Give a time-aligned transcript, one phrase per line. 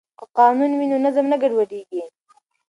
[0.19, 2.03] که قانون وي نو نظم نه ګډوډیږي.